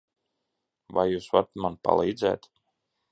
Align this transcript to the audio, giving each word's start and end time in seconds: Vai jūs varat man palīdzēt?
Vai 0.99 1.03
jūs 1.11 1.27
varat 1.35 1.53
man 1.65 1.77
palīdzēt? 1.89 2.49